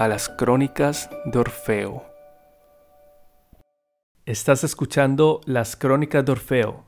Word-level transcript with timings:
a 0.00 0.08
las 0.08 0.30
crónicas 0.30 1.10
de 1.26 1.38
Orfeo. 1.38 2.02
Estás 4.24 4.64
escuchando 4.64 5.42
las 5.44 5.76
crónicas 5.76 6.24
de 6.24 6.32
Orfeo. 6.32 6.84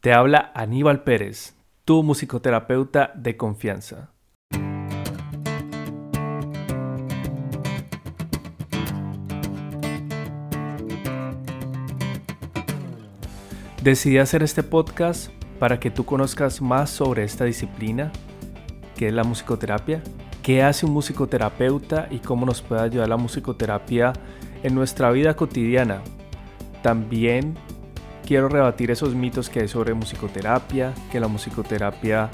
Te 0.00 0.14
habla 0.14 0.52
Aníbal 0.54 1.02
Pérez, 1.02 1.54
tu 1.84 2.02
musicoterapeuta 2.02 3.12
de 3.14 3.36
confianza. 3.36 4.14
Decidí 13.82 14.16
hacer 14.16 14.42
este 14.42 14.62
podcast 14.62 15.30
para 15.58 15.78
que 15.78 15.90
tú 15.90 16.06
conozcas 16.06 16.62
más 16.62 16.88
sobre 16.88 17.22
esta 17.24 17.44
disciplina, 17.44 18.12
que 18.96 19.08
es 19.08 19.12
la 19.12 19.24
musicoterapia, 19.24 20.02
qué 20.46 20.62
hace 20.62 20.86
un 20.86 20.92
musicoterapeuta 20.92 22.06
y 22.08 22.20
cómo 22.20 22.46
nos 22.46 22.62
puede 22.62 22.80
ayudar 22.80 23.08
la 23.08 23.16
musicoterapia 23.16 24.12
en 24.62 24.76
nuestra 24.76 25.10
vida 25.10 25.34
cotidiana. 25.34 26.02
También 26.84 27.56
quiero 28.24 28.48
rebatir 28.48 28.92
esos 28.92 29.16
mitos 29.16 29.50
que 29.50 29.58
hay 29.58 29.66
sobre 29.66 29.92
musicoterapia, 29.92 30.94
que 31.10 31.18
la 31.18 31.26
musicoterapia 31.26 32.30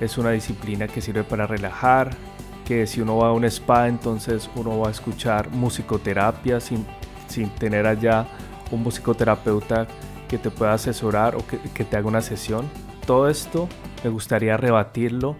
es 0.00 0.16
una 0.16 0.30
disciplina 0.30 0.88
que 0.88 1.02
sirve 1.02 1.24
para 1.24 1.46
relajar, 1.46 2.16
que 2.64 2.86
si 2.86 3.02
uno 3.02 3.18
va 3.18 3.28
a 3.28 3.32
un 3.32 3.44
spa 3.44 3.86
entonces 3.86 4.48
uno 4.56 4.78
va 4.78 4.88
a 4.88 4.90
escuchar 4.90 5.50
musicoterapia 5.50 6.58
sin, 6.58 6.86
sin 7.26 7.50
tener 7.50 7.86
allá 7.86 8.24
un 8.70 8.82
musicoterapeuta 8.82 9.86
que 10.26 10.38
te 10.38 10.50
pueda 10.50 10.72
asesorar 10.72 11.36
o 11.36 11.46
que, 11.46 11.58
que 11.58 11.84
te 11.84 11.98
haga 11.98 12.08
una 12.08 12.22
sesión. 12.22 12.64
Todo 13.06 13.28
esto 13.28 13.68
me 14.02 14.08
gustaría 14.08 14.56
rebatirlo 14.56 15.36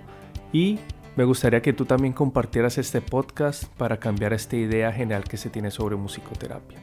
y 0.53 0.79
me 1.17 1.25
gustaría 1.25 1.61
que 1.61 1.73
tú 1.73 1.85
también 1.85 2.13
compartieras 2.13 2.79
este 2.79 3.01
podcast 3.01 3.65
para 3.77 3.99
cambiar 3.99 4.33
esta 4.33 4.57
idea 4.57 4.93
general 4.93 5.25
que 5.25 5.37
se 5.37 5.51
tiene 5.51 5.71
sobre 5.71 5.97
musicoterapia. 5.97 6.79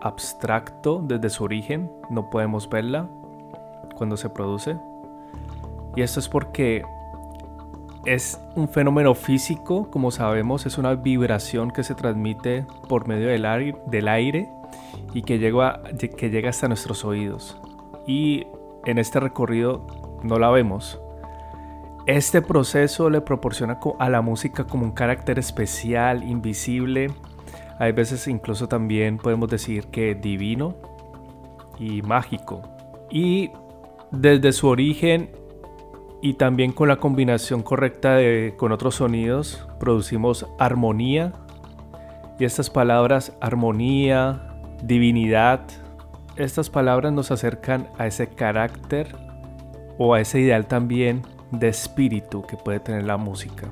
abstracto 0.00 1.02
desde 1.02 1.30
su 1.30 1.44
origen, 1.44 1.90
no 2.10 2.30
podemos 2.30 2.68
verla 2.68 3.08
cuando 3.96 4.16
se 4.16 4.30
produce. 4.30 4.76
Y 5.96 6.02
esto 6.02 6.20
es 6.20 6.28
porque 6.28 6.84
es 8.04 8.40
un 8.54 8.68
fenómeno 8.68 9.14
físico, 9.14 9.90
como 9.90 10.10
sabemos, 10.10 10.66
es 10.66 10.78
una 10.78 10.94
vibración 10.94 11.70
que 11.70 11.82
se 11.82 11.94
transmite 11.94 12.66
por 12.88 13.08
medio 13.08 13.28
del 13.28 14.08
aire, 14.08 14.48
y 15.14 15.22
que 15.22 15.38
llega 15.38 16.48
hasta 16.48 16.68
nuestros 16.68 17.04
oídos. 17.04 17.56
Y 18.06 18.46
en 18.84 18.98
este 18.98 19.20
recorrido 19.20 19.86
no 20.22 20.38
la 20.38 20.50
vemos, 20.50 21.00
este 22.06 22.42
proceso 22.42 23.08
le 23.08 23.20
proporciona 23.22 23.78
a 23.98 24.10
la 24.10 24.20
música 24.20 24.64
como 24.64 24.84
un 24.84 24.92
carácter 24.92 25.38
especial, 25.38 26.22
invisible, 26.22 27.10
hay 27.78 27.92
veces 27.92 28.28
incluso 28.28 28.68
también 28.68 29.18
podemos 29.18 29.48
decir 29.48 29.86
que 29.86 30.14
divino 30.14 30.76
y 31.78 32.02
mágico. 32.02 32.62
Y 33.10 33.50
desde 34.10 34.52
su 34.52 34.68
origen 34.68 35.30
y 36.20 36.34
también 36.34 36.72
con 36.72 36.88
la 36.88 36.96
combinación 36.96 37.62
correcta 37.62 38.14
de, 38.16 38.54
con 38.56 38.72
otros 38.72 38.96
sonidos, 38.96 39.66
producimos 39.80 40.46
armonía. 40.58 41.32
Y 42.38 42.44
estas 42.44 42.70
palabras, 42.70 43.32
armonía, 43.40 44.48
divinidad, 44.82 45.62
estas 46.36 46.68
palabras 46.68 47.12
nos 47.12 47.30
acercan 47.30 47.88
a 47.98 48.06
ese 48.06 48.28
carácter 48.28 49.16
o 49.98 50.14
a 50.14 50.20
ese 50.20 50.40
ideal 50.40 50.66
también 50.66 51.22
de 51.58 51.68
espíritu 51.68 52.42
que 52.42 52.56
puede 52.56 52.80
tener 52.80 53.04
la 53.04 53.16
música. 53.16 53.70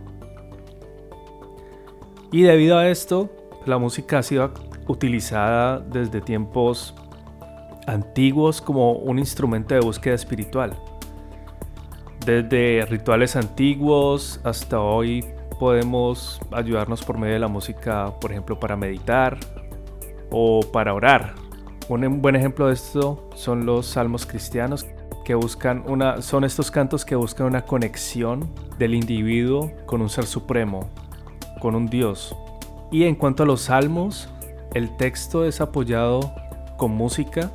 Y 2.31 2.43
debido 2.43 2.79
a 2.79 2.89
esto, 2.89 3.31
la 3.67 3.79
música 3.79 4.19
ha 4.19 4.23
sido 4.23 4.53
utilizada 4.89 5.79
desde 5.79 6.21
tiempos 6.21 6.95
antiguos 7.87 8.61
como 8.61 8.93
un 8.93 9.19
instrumento 9.19 9.75
de 9.75 9.81
búsqueda 9.81 10.15
espiritual. 10.15 10.77
Desde 12.25 12.87
rituales 12.87 13.37
antiguos 13.37 14.41
hasta 14.45 14.81
hoy 14.81 15.25
podemos 15.59 16.41
ayudarnos 16.53 17.05
por 17.05 17.19
medio 17.19 17.35
de 17.35 17.41
la 17.41 17.49
música, 17.49 18.13
por 18.21 18.31
ejemplo, 18.31 18.59
para 18.59 18.77
meditar 18.77 19.39
o 20.31 20.61
para 20.73 20.95
orar. 20.95 21.35
Un 21.89 22.23
buen 22.23 22.37
ejemplo 22.37 22.69
de 22.69 22.75
esto 22.75 23.29
son 23.35 23.67
los 23.67 23.87
salmos 23.87 24.25
cristianos 24.25 24.87
que 25.25 25.35
buscan 25.35 25.85
una, 25.87 26.23
son 26.23 26.45
estos 26.45 26.71
cantos 26.71 27.05
que 27.05 27.15
buscan 27.15 27.47
una 27.47 27.63
conexión 27.63 28.51
del 28.79 28.95
individuo 28.95 29.73
con 29.87 30.03
un 30.03 30.09
ser 30.09 30.27
supremo, 30.27 30.89
con 31.61 31.75
un 31.75 31.87
Dios. 31.87 32.37
Y 32.91 33.05
en 33.05 33.15
cuanto 33.15 33.45
a 33.45 33.47
los 33.47 33.63
salmos, 33.63 34.29
el 34.75 34.97
texto 34.97 35.45
es 35.45 35.61
apoyado 35.61 36.35
con 36.77 36.93
música 36.93 37.51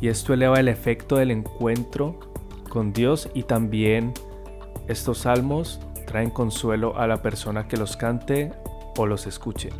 y 0.00 0.08
esto 0.08 0.34
eleva 0.34 0.60
el 0.60 0.68
efecto 0.68 1.16
del 1.16 1.30
encuentro 1.30 2.18
con 2.68 2.92
Dios 2.92 3.30
y 3.34 3.44
también 3.44 4.12
estos 4.88 5.18
salmos 5.18 5.80
traen 6.06 6.30
consuelo 6.30 6.98
a 6.98 7.06
la 7.06 7.22
persona 7.22 7.66
que 7.66 7.76
los 7.76 7.96
cante 7.96 8.52
o 8.96 9.06
los 9.06 9.26
escuche. 9.26 9.70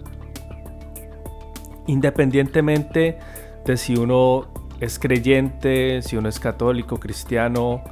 Independientemente 1.87 3.19
de 3.65 3.77
si 3.77 3.97
uno 3.97 4.49
es 4.81 4.99
creyente, 4.99 6.03
si 6.03 6.17
uno 6.17 6.29
es 6.29 6.39
católico, 6.39 6.99
cristiano, 6.99 7.83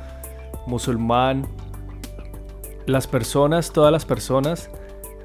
musulmán, 0.66 1.46
las 2.86 3.06
personas, 3.06 3.72
todas 3.72 3.90
las 3.92 4.04
personas, 4.04 4.70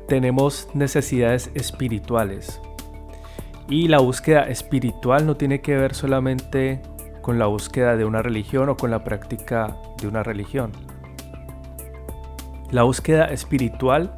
tenemos 0.07 0.69
necesidades 0.73 1.51
espirituales. 1.53 2.61
Y 3.67 3.87
la 3.87 3.99
búsqueda 3.99 4.43
espiritual 4.43 5.25
no 5.25 5.35
tiene 5.35 5.61
que 5.61 5.75
ver 5.75 5.93
solamente 5.93 6.81
con 7.21 7.37
la 7.37 7.45
búsqueda 7.45 7.95
de 7.95 8.05
una 8.05 8.21
religión 8.21 8.69
o 8.69 8.77
con 8.77 8.89
la 8.89 9.03
práctica 9.03 9.75
de 10.01 10.07
una 10.07 10.23
religión. 10.23 10.71
La 12.71 12.83
búsqueda 12.83 13.25
espiritual 13.25 14.15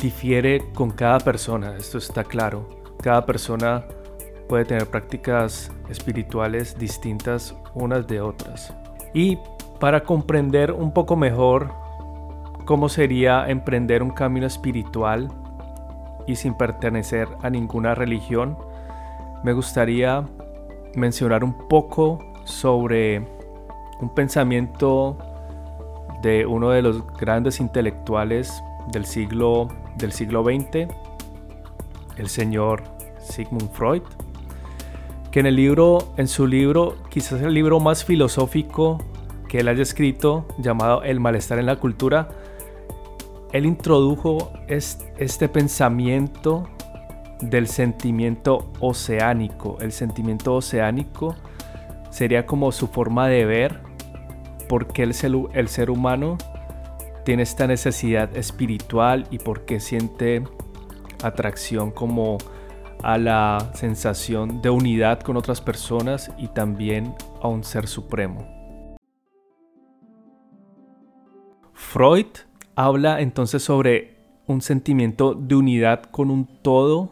difiere 0.00 0.72
con 0.74 0.90
cada 0.90 1.18
persona, 1.20 1.76
esto 1.76 1.98
está 1.98 2.24
claro. 2.24 2.68
Cada 3.02 3.26
persona 3.26 3.84
puede 4.50 4.64
tener 4.64 4.88
prácticas 4.88 5.70
espirituales 5.88 6.76
distintas 6.76 7.54
unas 7.72 8.08
de 8.08 8.20
otras. 8.20 8.74
Y 9.14 9.38
para 9.78 10.02
comprender 10.02 10.72
un 10.72 10.92
poco 10.92 11.14
mejor 11.14 11.72
cómo 12.64 12.88
sería 12.88 13.48
emprender 13.48 14.02
un 14.02 14.10
camino 14.10 14.48
espiritual 14.48 15.28
y 16.26 16.34
sin 16.34 16.54
pertenecer 16.54 17.28
a 17.42 17.48
ninguna 17.48 17.94
religión, 17.94 18.58
me 19.44 19.52
gustaría 19.52 20.24
mencionar 20.96 21.44
un 21.44 21.68
poco 21.68 22.18
sobre 22.42 23.18
un 24.00 24.12
pensamiento 24.16 25.16
de 26.22 26.44
uno 26.44 26.70
de 26.70 26.82
los 26.82 27.06
grandes 27.18 27.60
intelectuales 27.60 28.64
del 28.90 29.04
siglo, 29.04 29.68
del 29.96 30.10
siglo 30.10 30.42
XX, 30.42 30.92
el 32.16 32.28
señor 32.28 32.82
Sigmund 33.20 33.70
Freud, 33.70 34.02
que 35.30 35.40
en 35.40 35.46
el 35.46 35.56
libro, 35.56 36.12
en 36.16 36.28
su 36.28 36.46
libro, 36.46 36.96
quizás 37.08 37.40
el 37.42 37.54
libro 37.54 37.80
más 37.80 38.04
filosófico 38.04 38.98
que 39.48 39.60
él 39.60 39.68
haya 39.68 39.82
escrito, 39.82 40.46
llamado 40.58 41.02
El 41.02 41.20
malestar 41.20 41.58
en 41.58 41.66
la 41.66 41.76
cultura, 41.76 42.28
él 43.52 43.66
introdujo 43.66 44.52
este 44.68 45.48
pensamiento 45.48 46.68
del 47.40 47.66
sentimiento 47.66 48.70
oceánico. 48.80 49.78
El 49.80 49.92
sentimiento 49.92 50.54
oceánico 50.54 51.34
sería 52.10 52.46
como 52.46 52.70
su 52.70 52.88
forma 52.88 53.28
de 53.28 53.44
ver 53.44 53.80
por 54.68 54.88
qué 54.88 55.02
el 55.02 55.14
ser, 55.14 55.32
el 55.54 55.68
ser 55.68 55.90
humano 55.90 56.38
tiene 57.24 57.42
esta 57.42 57.66
necesidad 57.66 58.36
espiritual 58.36 59.26
y 59.30 59.38
por 59.38 59.64
qué 59.64 59.80
siente 59.80 60.42
atracción 61.22 61.90
como 61.90 62.38
a 63.02 63.18
la 63.18 63.70
sensación 63.74 64.62
de 64.62 64.70
unidad 64.70 65.20
con 65.20 65.36
otras 65.36 65.60
personas 65.60 66.30
y 66.38 66.48
también 66.48 67.14
a 67.42 67.48
un 67.48 67.64
ser 67.64 67.86
supremo. 67.86 68.46
Freud 71.72 72.26
habla 72.76 73.20
entonces 73.20 73.62
sobre 73.62 74.16
un 74.46 74.60
sentimiento 74.60 75.34
de 75.34 75.54
unidad 75.54 76.02
con 76.02 76.30
un 76.30 76.46
todo 76.62 77.10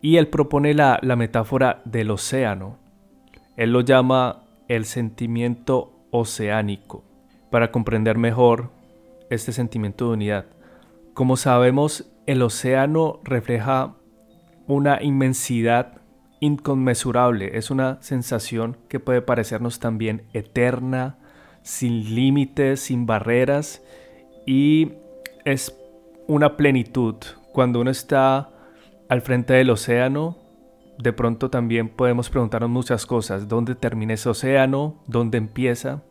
y 0.00 0.16
él 0.16 0.28
propone 0.28 0.74
la, 0.74 0.98
la 1.02 1.16
metáfora 1.16 1.82
del 1.84 2.10
océano. 2.10 2.78
Él 3.56 3.72
lo 3.72 3.80
llama 3.80 4.44
el 4.68 4.84
sentimiento 4.84 6.06
oceánico 6.10 7.04
para 7.50 7.70
comprender 7.70 8.18
mejor 8.18 8.70
este 9.30 9.52
sentimiento 9.52 10.08
de 10.08 10.12
unidad. 10.14 10.46
Como 11.14 11.36
sabemos, 11.36 12.10
el 12.26 12.42
océano 12.42 13.20
refleja 13.24 13.96
una 14.66 15.02
inmensidad 15.02 16.00
inconmensurable, 16.40 17.56
es 17.56 17.70
una 17.70 18.02
sensación 18.02 18.76
que 18.88 19.00
puede 19.00 19.22
parecernos 19.22 19.78
también 19.78 20.24
eterna, 20.32 21.18
sin 21.62 22.14
límites, 22.14 22.80
sin 22.80 23.06
barreras 23.06 23.82
y 24.44 24.92
es 25.44 25.78
una 26.26 26.56
plenitud. 26.56 27.14
Cuando 27.52 27.80
uno 27.80 27.90
está 27.90 28.50
al 29.08 29.22
frente 29.22 29.54
del 29.54 29.70
océano, 29.70 30.38
de 30.98 31.12
pronto 31.12 31.50
también 31.50 31.88
podemos 31.88 32.30
preguntarnos 32.30 32.70
muchas 32.70 33.06
cosas. 33.06 33.48
¿Dónde 33.48 33.74
termina 33.74 34.14
ese 34.14 34.28
océano? 34.28 35.02
¿Dónde 35.06 35.38
empieza? 35.38 36.02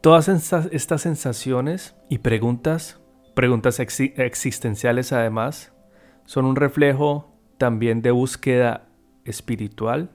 Todas 0.00 0.28
estas 0.28 1.00
sensaciones 1.00 1.96
y 2.08 2.18
preguntas, 2.18 3.00
preguntas 3.34 3.80
existenciales 3.80 5.12
además, 5.12 5.72
son 6.24 6.44
un 6.44 6.56
reflejo 6.56 7.33
también 7.64 8.02
de 8.02 8.10
búsqueda 8.10 8.88
espiritual 9.24 10.10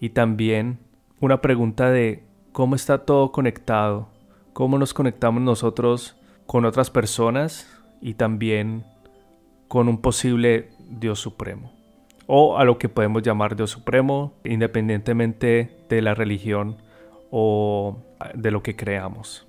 y 0.00 0.08
también 0.08 0.78
una 1.20 1.42
pregunta 1.42 1.90
de 1.90 2.24
cómo 2.52 2.76
está 2.76 3.04
todo 3.04 3.30
conectado, 3.30 4.08
cómo 4.54 4.78
nos 4.78 4.94
conectamos 4.94 5.42
nosotros 5.42 6.16
con 6.46 6.64
otras 6.64 6.88
personas 6.88 7.68
y 8.00 8.14
también 8.14 8.86
con 9.68 9.90
un 9.90 9.98
posible 9.98 10.70
Dios 10.88 11.20
Supremo 11.20 11.74
o 12.26 12.56
a 12.56 12.64
lo 12.64 12.78
que 12.78 12.88
podemos 12.88 13.22
llamar 13.22 13.54
Dios 13.54 13.72
Supremo 13.72 14.32
independientemente 14.42 15.76
de 15.90 16.00
la 16.00 16.14
religión 16.14 16.78
o 17.30 17.98
de 18.34 18.50
lo 18.50 18.62
que 18.62 18.76
creamos. 18.76 19.46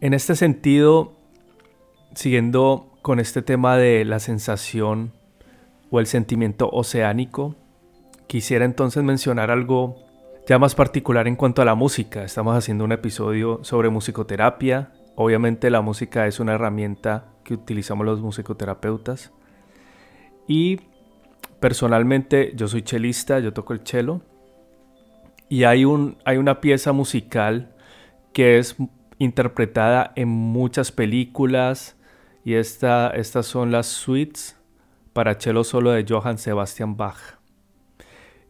En 0.00 0.14
este 0.14 0.36
sentido, 0.36 1.12
siguiendo 2.14 2.91
con 3.02 3.18
este 3.18 3.42
tema 3.42 3.76
de 3.76 4.04
la 4.04 4.20
sensación 4.20 5.12
o 5.90 6.00
el 6.00 6.06
sentimiento 6.06 6.70
oceánico, 6.70 7.56
quisiera 8.28 8.64
entonces 8.64 9.02
mencionar 9.02 9.50
algo 9.50 9.96
ya 10.46 10.58
más 10.58 10.74
particular 10.74 11.28
en 11.28 11.36
cuanto 11.36 11.62
a 11.62 11.64
la 11.64 11.74
música. 11.74 12.24
Estamos 12.24 12.56
haciendo 12.56 12.84
un 12.84 12.92
episodio 12.92 13.60
sobre 13.62 13.90
musicoterapia. 13.90 14.92
Obviamente 15.16 15.68
la 15.70 15.82
música 15.82 16.26
es 16.26 16.40
una 16.40 16.54
herramienta 16.54 17.26
que 17.44 17.54
utilizamos 17.54 18.06
los 18.06 18.20
musicoterapeutas. 18.20 19.32
Y 20.48 20.80
personalmente 21.60 22.52
yo 22.56 22.68
soy 22.68 22.82
chelista, 22.82 23.38
yo 23.40 23.52
toco 23.52 23.72
el 23.72 23.80
cello. 23.84 24.22
Y 25.48 25.64
hay, 25.64 25.84
un, 25.84 26.16
hay 26.24 26.38
una 26.38 26.60
pieza 26.60 26.92
musical 26.92 27.74
que 28.32 28.58
es 28.58 28.76
interpretada 29.18 30.12
en 30.16 30.28
muchas 30.28 30.90
películas. 30.90 31.96
Y 32.44 32.54
esta, 32.54 33.10
estas 33.10 33.46
son 33.46 33.70
las 33.70 33.86
suites 33.86 34.58
para 35.12 35.38
cello 35.38 35.64
solo 35.64 35.92
de 35.92 36.04
Johann 36.08 36.38
Sebastian 36.38 36.96
Bach. 36.96 37.38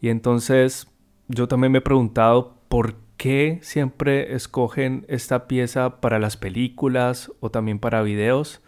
Y 0.00 0.08
entonces 0.08 0.88
yo 1.28 1.48
también 1.48 1.72
me 1.72 1.78
he 1.78 1.82
preguntado 1.82 2.56
por 2.68 2.96
qué 3.16 3.58
siempre 3.62 4.34
escogen 4.34 5.04
esta 5.08 5.46
pieza 5.46 6.00
para 6.00 6.18
las 6.18 6.36
películas 6.36 7.30
o 7.40 7.50
también 7.50 7.78
para 7.78 8.02
videos. 8.02 8.62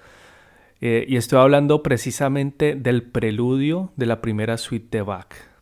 Eh, 0.81 1.05
y 1.09 1.17
estoy 1.17 1.41
hablando 1.41 1.83
precisamente 1.83 2.75
del 2.75 3.03
preludio 3.03 3.93
de 3.97 4.07
la 4.07 4.21
primera 4.21 4.59
suite 4.59 4.99
de 4.99 5.03
Bach. 5.03 5.54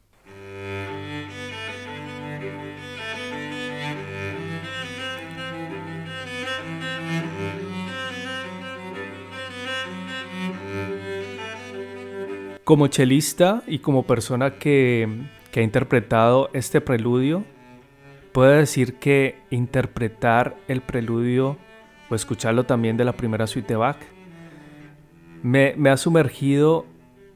Como 12.65 12.87
chelista 12.87 13.63
y 13.67 13.81
como 13.81 14.05
persona 14.05 14.55
que, 14.55 15.09
ha 15.55 15.61
interpretado 15.61 16.49
este 16.53 16.81
preludio, 16.81 17.45
puedo 18.33 18.51
decir 18.53 18.95
que 18.95 19.37
interpretar 19.51 20.57
el 20.69 20.81
preludio 20.81 21.59
o 22.09 22.15
escucharlo 22.15 22.65
también 22.65 22.97
de 22.97 23.05
la 23.05 23.13
primera 23.13 23.47
suite 23.47 23.69
de 23.69 23.77
Bach 23.77 23.99
me, 25.43 25.75
ha 25.91 25.97
sumergido 25.97 26.87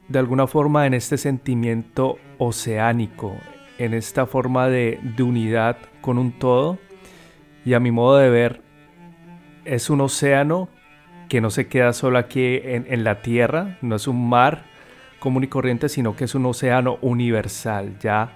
de 0.07 0.19
alguna 0.19 0.47
forma 0.47 0.85
en 0.85 0.93
este 0.93 1.17
sentimiento 1.17 2.17
oceánico, 2.37 3.35
en 3.77 3.93
esta 3.93 4.25
forma 4.25 4.67
de, 4.67 4.99
unidad 5.19 5.77
con 6.01 6.17
un 6.17 6.31
todo. 6.31 6.79
Y 7.65 7.73
a 7.73 7.79
mi 7.79 7.91
modo 7.91 8.17
de 8.17 8.29
ver, 8.29 8.61
es 9.65 9.89
un 9.89 10.01
océano 10.01 10.69
que 11.27 11.41
no 11.41 11.49
se 11.49 11.67
queda 11.67 11.91
solo 11.91 12.17
aquí 12.17 12.61
en, 12.63 13.03
la 13.03 13.21
tierra, 13.21 13.77
no 13.81 13.97
es 13.97 14.07
un 14.07 14.29
mar 14.29 14.63
común 15.19 15.43
y 15.43 15.47
corriente, 15.47 15.89
sino 15.89 16.15
que 16.15 16.25
es 16.25 16.35
un 16.35 16.45
océano 16.45 16.97
universal. 17.01 17.97
Ya 17.99 18.35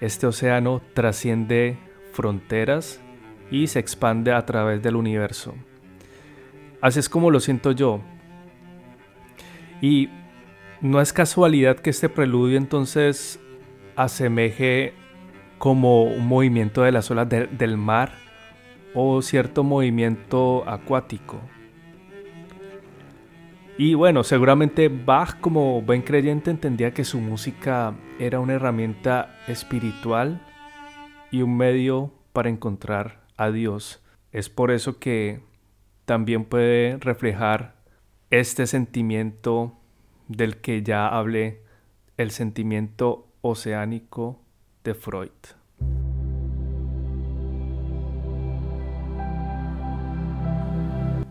este 0.00 0.26
océano 0.26 0.82
trasciende 0.94 1.78
fronteras 2.12 3.00
y 3.50 3.66
se 3.66 3.78
expande 3.78 4.32
a 4.32 4.44
través 4.44 4.82
del 4.82 4.96
universo. 4.96 5.54
Así 6.80 6.98
es 6.98 7.08
como 7.08 7.30
lo 7.30 7.40
siento 7.40 7.72
yo. 7.72 8.00
Y 9.80 10.08
no 10.80 11.00
es 11.00 11.12
casualidad 11.12 11.76
que 11.76 11.90
este 11.90 12.08
preludio 12.08 12.58
entonces 12.58 13.40
asemeje 13.96 14.94
como 15.58 16.04
un 16.04 16.26
movimiento 16.26 16.82
de 16.82 16.92
las 16.92 17.10
olas 17.10 17.28
del 17.28 17.76
mar 17.76 18.12
o 18.94 19.22
cierto 19.22 19.64
movimiento 19.64 20.68
acuático. 20.68 21.40
Y 23.78 23.92
bueno, 23.92 24.24
seguramente 24.24 24.88
Bach 24.88 25.38
como 25.40 25.82
buen 25.82 26.00
creyente 26.00 26.50
entendía 26.50 26.94
que 26.94 27.04
su 27.04 27.20
música 27.20 27.94
era 28.18 28.40
una 28.40 28.54
herramienta 28.54 29.38
espiritual 29.48 30.40
y 31.30 31.42
un 31.42 31.58
medio 31.58 32.10
para 32.32 32.48
encontrar 32.48 33.20
a 33.36 33.50
Dios. 33.50 34.02
Es 34.32 34.48
por 34.48 34.70
eso 34.70 34.98
que 34.98 35.40
también 36.06 36.46
puede 36.46 36.96
reflejar 36.96 37.76
este 38.30 38.66
sentimiento 38.66 39.78
del 40.28 40.56
que 40.56 40.82
ya 40.82 41.06
hablé, 41.08 41.60
el 42.16 42.30
sentimiento 42.30 43.28
oceánico 43.42 44.40
de 44.84 44.94
Freud. 44.94 45.55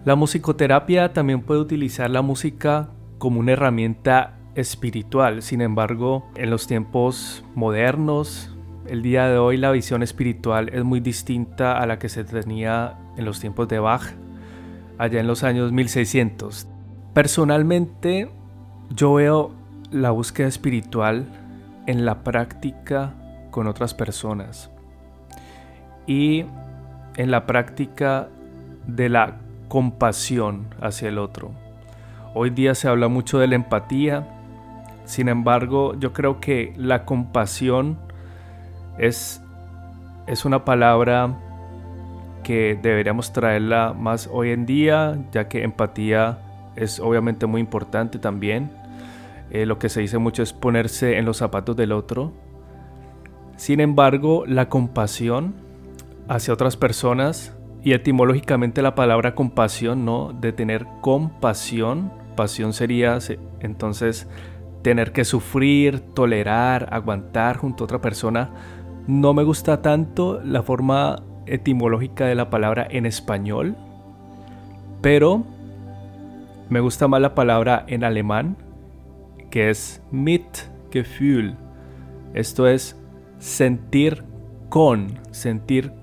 La 0.05 0.13
musicoterapia 0.13 1.13
también 1.13 1.41
puede 1.41 1.62
utilizar 1.62 2.12
la 2.12 2.21
música 2.21 2.89
como 3.17 3.39
una 3.39 3.53
herramienta 3.53 4.38
espiritual. 4.53 5.41
Sin 5.41 5.62
embargo, 5.62 6.29
en 6.35 6.51
los 6.51 6.67
tiempos 6.67 7.43
modernos, 7.55 8.55
el 8.88 9.01
día 9.01 9.27
de 9.27 9.39
hoy 9.39 9.57
la 9.57 9.71
visión 9.71 10.03
espiritual 10.03 10.69
es 10.69 10.83
muy 10.83 11.00
distinta 11.00 11.79
a 11.79 11.88
la 11.88 11.97
que 11.97 12.09
se 12.09 12.24
tenía 12.24 13.00
en 13.17 13.25
los 13.25 13.39
tiempos 13.39 13.67
de 13.67 13.79
Bach, 13.79 14.03
allá 15.00 15.19
en 15.19 15.25
los 15.25 15.43
años 15.43 15.71
1600. 15.71 16.67
Personalmente, 17.15 18.29
yo 18.91 19.15
veo 19.15 19.53
la 19.89 20.12
búsqueda 20.12 20.47
espiritual 20.47 21.25
en 21.88 22.05
la 22.05 22.24
práctica 22.24 23.15
con 23.50 23.65
otras 23.65 23.95
personas 23.95 24.69
y 26.05 26.45
en 27.15 27.31
la 27.31 27.47
práctica 27.47 28.29
de 28.85 29.09
la 29.09 29.39
compasión 29.67 30.67
hacia 30.81 31.10
el 31.10 31.17
otro. 31.17 31.51
Hoy 32.34 32.50
día 32.50 32.75
se 32.75 32.88
habla 32.88 33.07
mucho 33.07 33.39
de 33.39 33.48
la 33.48 33.55
empatía, 33.55 34.27
sin 35.05 35.29
embargo 35.29 35.95
yo 36.00 36.13
creo 36.13 36.39
que 36.39 36.74
la 36.77 37.05
compasión 37.05 37.98
es, 38.98 39.41
es 40.27 40.45
una 40.45 40.65
palabra 40.65 41.38
que 42.43 42.77
deberíamos 42.79 43.34
traerla 43.34 43.93
más 43.98 44.29
hoy 44.31 44.51
en 44.51 44.65
día, 44.65 45.17
ya 45.31 45.48
que 45.48 45.63
empatía 45.63 46.39
es 46.75 47.00
obviamente 47.00 47.48
muy 47.48 47.62
importante 47.62 48.19
también. 48.19 48.69
Eh, 49.50 49.65
lo 49.65 49.79
que 49.79 49.89
se 49.89 50.01
dice 50.01 50.17
mucho 50.17 50.43
es 50.43 50.53
ponerse 50.53 51.17
en 51.17 51.25
los 51.25 51.38
zapatos 51.38 51.75
del 51.75 51.91
otro. 51.91 52.34
Sin 53.57 53.79
embargo, 53.79 54.43
la 54.45 54.69
compasión 54.69 55.55
hacia 56.27 56.53
otras 56.53 56.77
personas 56.77 57.54
y 57.85 57.93
etimológicamente 57.93 58.81
la 58.81 58.95
palabra 58.95 59.35
compasión, 59.35 60.05
¿no? 60.05 60.33
De 60.33 60.51
tener 60.51 60.87
compasión, 61.01 62.11
pasión 62.35 62.73
sería 62.73 63.19
entonces 63.59 64.27
tener 64.81 65.11
que 65.11 65.23
sufrir, 65.23 65.99
tolerar, 65.99 66.89
aguantar 66.91 67.57
junto 67.57 67.83
a 67.83 67.85
otra 67.85 68.01
persona. 68.01 68.49
No 69.05 69.35
me 69.35 69.43
gusta 69.43 69.83
tanto 69.83 70.41
la 70.43 70.63
forma 70.63 71.21
etimológica 71.45 72.25
de 72.25 72.33
la 72.33 72.49
palabra 72.49 72.87
en 72.89 73.05
español, 73.05 73.75
pero 75.03 75.43
me 76.69 76.79
gusta 76.79 77.07
más 77.07 77.21
la 77.21 77.35
palabra 77.35 77.85
en 77.87 78.03
alemán, 78.03 78.57
que 79.51 79.69
es 79.69 80.01
Mitgefühl. 80.09 81.55
Esto 82.33 82.67
es 82.67 82.99
sentir 83.37 84.23
con, 84.69 85.19
sentir 85.29 85.93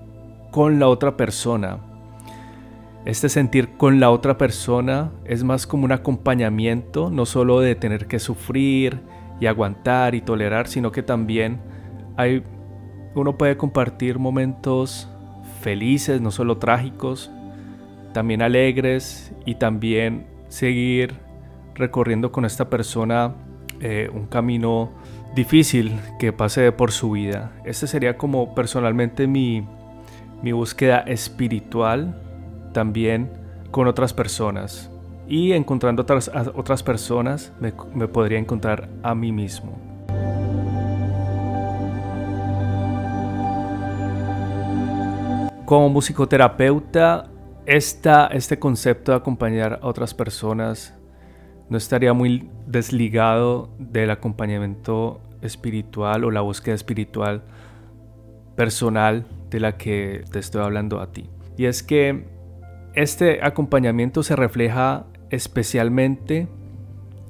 con 0.52 0.78
la 0.78 0.86
otra 0.86 1.16
persona. 1.16 1.78
Este 3.04 3.28
sentir 3.28 3.70
con 3.76 3.98
la 3.98 4.10
otra 4.10 4.38
persona 4.38 5.10
es 5.24 5.42
más 5.42 5.66
como 5.66 5.84
un 5.86 5.92
acompañamiento, 5.92 7.10
no 7.10 7.26
solo 7.26 7.58
de 7.58 7.74
tener 7.74 8.06
que 8.06 8.20
sufrir 8.20 9.00
y 9.40 9.46
aguantar 9.46 10.14
y 10.14 10.20
tolerar, 10.20 10.68
sino 10.68 10.92
que 10.92 11.02
también 11.02 11.60
hay, 12.16 12.44
uno 13.16 13.36
puede 13.36 13.56
compartir 13.56 14.20
momentos 14.20 15.08
felices, 15.62 16.20
no 16.20 16.30
solo 16.30 16.58
trágicos, 16.58 17.32
también 18.12 18.42
alegres 18.42 19.32
y 19.44 19.56
también 19.56 20.26
seguir 20.48 21.14
recorriendo 21.74 22.30
con 22.30 22.44
esta 22.44 22.68
persona 22.68 23.34
eh, 23.80 24.10
un 24.12 24.26
camino 24.26 24.92
difícil 25.34 25.98
que 26.20 26.32
pase 26.32 26.70
por 26.72 26.92
su 26.92 27.12
vida. 27.12 27.52
Este 27.64 27.86
sería 27.86 28.16
como 28.16 28.54
personalmente 28.54 29.26
mi, 29.26 29.66
mi 30.42 30.52
búsqueda 30.52 30.98
espiritual 31.00 32.14
también 32.72 33.30
con 33.70 33.86
otras 33.86 34.12
personas. 34.12 34.90
Y 35.28 35.52
encontrando 35.52 36.02
otras, 36.02 36.30
otras 36.54 36.82
personas 36.82 37.52
me, 37.60 37.72
me 37.94 38.08
podría 38.08 38.38
encontrar 38.38 38.88
a 39.02 39.14
mí 39.14 39.32
mismo. 39.32 39.78
Como 45.64 45.88
musicoterapeuta, 45.88 47.30
esta, 47.64 48.26
este 48.26 48.58
concepto 48.58 49.12
de 49.12 49.18
acompañar 49.18 49.78
a 49.80 49.86
otras 49.86 50.12
personas 50.12 50.94
no 51.68 51.78
estaría 51.78 52.12
muy 52.12 52.50
desligado 52.66 53.70
del 53.78 54.10
acompañamiento 54.10 55.20
espiritual 55.40 56.24
o 56.24 56.30
la 56.30 56.40
búsqueda 56.40 56.74
espiritual 56.74 57.42
personal 58.56 59.24
de 59.52 59.60
la 59.60 59.76
que 59.76 60.24
te 60.32 60.38
estoy 60.38 60.62
hablando 60.62 61.00
a 61.00 61.12
ti. 61.12 61.28
Y 61.56 61.66
es 61.66 61.82
que 61.82 62.24
este 62.94 63.44
acompañamiento 63.44 64.22
se 64.22 64.34
refleja 64.34 65.04
especialmente 65.30 66.48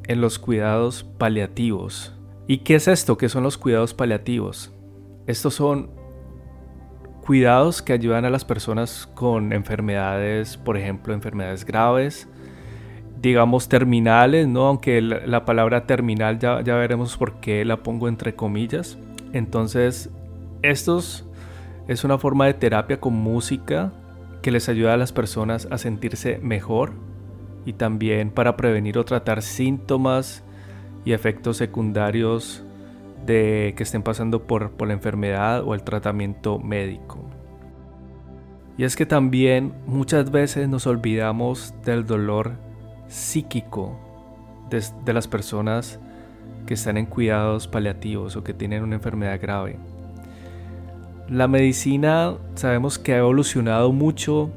en 0.07 0.21
los 0.21 0.39
cuidados 0.39 1.05
paliativos. 1.19 2.17
¿Y 2.47 2.59
qué 2.59 2.77
es 2.77 2.89
esto? 2.89 3.19
¿Qué 3.19 3.29
son 3.29 3.43
los 3.43 3.59
cuidados 3.59 3.93
paliativos? 3.93 4.73
Estos 5.27 5.55
son 5.55 5.91
cuidados 7.25 7.83
que 7.83 7.93
ayudan 7.93 8.25
a 8.25 8.31
las 8.31 8.45
personas 8.45 9.09
con 9.15 9.53
enfermedades, 9.53 10.57
por 10.57 10.77
ejemplo, 10.77 11.15
enfermedades 11.15 11.65
graves, 11.65 12.29
digamos 13.21 13.69
terminales, 13.69 14.49
¿no? 14.49 14.67
Aunque 14.67 15.01
la, 15.01 15.45
palabra 15.45 15.87
terminal 15.87 16.39
ya, 16.41 16.61
ya 16.63 16.75
veremos 16.75 17.17
por 17.17 17.35
qué 17.41 17.65
la 17.65 17.83
pongo 17.83 18.09
entre 18.09 18.35
comillas. 18.35 18.99
Entonces, 19.33 20.11
estos 20.63 21.25
es 21.89 22.05
una 22.05 22.19
forma 22.19 22.47
de 22.47 22.55
terapia 22.55 23.01
con 23.01 23.15
música 23.15 23.93
que 24.43 24.51
les 24.51 24.69
ayuda 24.69 24.95
a 24.95 24.97
las 24.97 25.13
personas 25.13 25.69
a 25.71 25.79
sentirse 25.79 26.39
mejor 26.39 26.93
y 27.65 27.75
también 27.75 28.31
para 28.31 28.57
prevenir 28.57 28.99
o 28.99 29.05
tratar 29.05 29.43
síntomas 29.43 30.45
y 31.05 31.13
efectos 31.13 31.57
secundarios 31.57 32.65
de 33.27 33.75
que 33.77 33.83
estén 33.83 34.03
pasando 34.03 34.47
por, 34.47 34.73
la 34.87 34.93
enfermedad 34.93 35.63
o 35.65 35.75
el 35.75 35.83
tratamiento 35.83 36.59
médico. 36.59 37.25
Y 38.77 38.85
es 38.85 38.97
que 38.97 39.07
también 39.07 39.75
muchas 39.87 40.31
veces 40.31 40.69
nos 40.69 40.87
olvidamos 40.87 41.75
del 41.85 42.07
dolor 42.07 42.53
psíquico 43.07 43.99
de, 44.71 44.83
de, 45.05 45.13
las 45.13 45.29
personas 45.29 46.01
que 46.67 46.75
están 46.75 46.97
en 46.97 47.07
cuidados 47.07 47.69
paliativos 47.69 48.35
o 48.37 48.43
que 48.43 48.55
tienen 48.55 48.83
una 48.83 48.97
enfermedad 48.97 49.39
grave. 49.41 49.79
La 51.33 51.49
medicina 51.49 52.37
sabemos 52.55 52.99
que 52.99 53.15
ha 53.15 53.19
evolucionado 53.19 53.91
mucho 53.93 54.51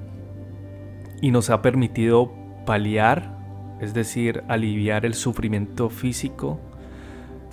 y 1.22 1.32
nos 1.32 1.50
ha 1.50 1.62
permitido 1.62 2.32
paliar, 2.66 3.40
es 3.82 3.94
decir, 3.94 4.44
aliviar 4.48 5.06
el 5.06 5.14
sufrimiento 5.14 5.90
físico 5.90 6.60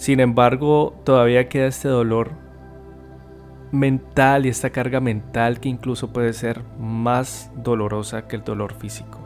sin 0.03 0.19
embargo, 0.19 0.95
todavía 1.05 1.49
queda 1.49 1.69
este 1.69 1.87
dolor 1.87 2.33
mental 3.71 4.47
y 4.47 4.49
esta 4.49 4.71
carga 4.71 4.99
mental 4.99 5.61
que 5.61 5.69
incluso 5.69 6.13
puede 6.13 6.33
ser 6.33 6.61
más 6.77 7.53
dolorosa 7.55 8.27
que 8.27 8.35
el 8.35 8.43
dolor 8.43 8.75
físico. 8.75 9.21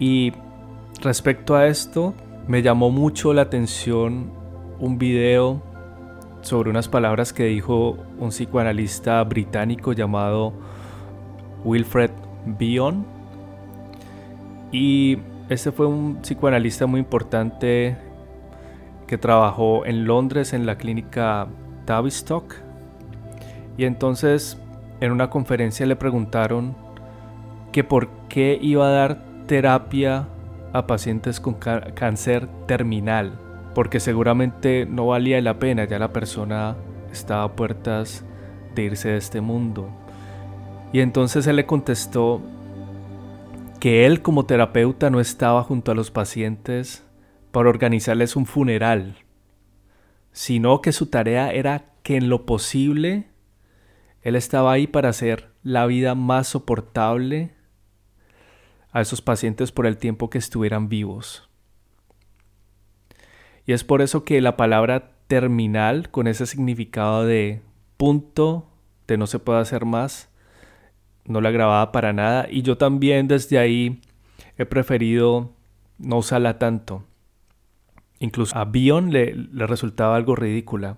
Y 0.00 0.32
respecto 1.00 1.54
a 1.54 1.68
esto, 1.68 2.12
me 2.48 2.62
llamó 2.62 2.90
mucho 2.90 3.32
la 3.34 3.42
atención 3.42 4.32
un 4.80 4.98
video 4.98 5.62
sobre 6.46 6.70
unas 6.70 6.88
palabras 6.88 7.32
que 7.32 7.44
dijo 7.44 7.98
un 8.18 8.28
psicoanalista 8.28 9.22
británico 9.24 9.92
llamado 9.92 10.52
Wilfred 11.64 12.12
Bion. 12.46 13.04
Y 14.70 15.18
este 15.48 15.72
fue 15.72 15.86
un 15.86 16.22
psicoanalista 16.22 16.86
muy 16.86 17.00
importante 17.00 17.96
que 19.08 19.18
trabajó 19.18 19.84
en 19.86 20.04
Londres 20.04 20.52
en 20.52 20.66
la 20.66 20.78
clínica 20.78 21.48
Tavistock. 21.84 22.54
Y 23.76 23.84
entonces 23.84 24.56
en 25.00 25.10
una 25.10 25.28
conferencia 25.30 25.84
le 25.84 25.96
preguntaron 25.96 26.76
que 27.72 27.82
por 27.82 28.08
qué 28.28 28.56
iba 28.62 28.86
a 28.86 28.90
dar 28.90 29.18
terapia 29.46 30.28
a 30.72 30.86
pacientes 30.86 31.40
con 31.40 31.54
cáncer 31.54 32.48
terminal, 32.66 33.38
porque 33.76 34.00
seguramente 34.00 34.86
no 34.86 35.08
valía 35.08 35.38
la 35.42 35.58
pena, 35.58 35.84
ya 35.84 35.98
la 35.98 36.10
persona 36.10 36.78
estaba 37.12 37.42
a 37.42 37.56
puertas 37.56 38.24
de 38.74 38.84
irse 38.84 39.10
de 39.10 39.18
este 39.18 39.42
mundo. 39.42 39.90
Y 40.94 41.00
entonces 41.00 41.46
él 41.46 41.56
le 41.56 41.66
contestó 41.66 42.40
que 43.78 44.06
él 44.06 44.22
como 44.22 44.46
terapeuta 44.46 45.10
no 45.10 45.20
estaba 45.20 45.62
junto 45.62 45.92
a 45.92 45.94
los 45.94 46.10
pacientes 46.10 47.04
para 47.52 47.68
organizarles 47.68 48.34
un 48.34 48.46
funeral, 48.46 49.16
sino 50.32 50.80
que 50.80 50.92
su 50.92 51.10
tarea 51.10 51.52
era 51.52 51.92
que 52.02 52.16
en 52.16 52.30
lo 52.30 52.46
posible 52.46 53.28
él 54.22 54.36
estaba 54.36 54.72
ahí 54.72 54.86
para 54.86 55.10
hacer 55.10 55.50
la 55.62 55.84
vida 55.84 56.14
más 56.14 56.48
soportable 56.48 57.52
a 58.90 59.02
esos 59.02 59.20
pacientes 59.20 59.70
por 59.70 59.84
el 59.84 59.98
tiempo 59.98 60.30
que 60.30 60.38
estuvieran 60.38 60.88
vivos. 60.88 61.45
Y 63.66 63.72
es 63.72 63.82
por 63.82 64.00
eso 64.00 64.24
que 64.24 64.40
la 64.40 64.56
palabra 64.56 65.10
terminal, 65.26 66.08
con 66.10 66.28
ese 66.28 66.46
significado 66.46 67.26
de 67.26 67.62
punto, 67.96 68.68
de 69.08 69.16
no 69.16 69.26
se 69.26 69.40
puede 69.40 69.58
hacer 69.58 69.84
más, 69.84 70.28
no 71.24 71.40
la 71.40 71.50
grababa 71.50 71.90
para 71.90 72.12
nada. 72.12 72.46
Y 72.48 72.62
yo 72.62 72.78
también 72.78 73.26
desde 73.26 73.58
ahí 73.58 74.00
he 74.56 74.66
preferido 74.66 75.52
no 75.98 76.18
usarla 76.18 76.58
tanto. 76.58 77.04
Incluso 78.20 78.56
a 78.56 78.64
Bion 78.64 79.10
le, 79.12 79.34
le 79.34 79.66
resultaba 79.66 80.14
algo 80.14 80.36
ridícula. 80.36 80.96